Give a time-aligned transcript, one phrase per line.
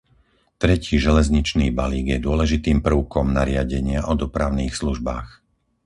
[0.61, 5.27] Tretí železničný balík je dôležitým prvkom nariadenia o dopravných službách.